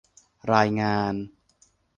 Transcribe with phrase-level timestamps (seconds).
[0.53, 1.13] รายงาน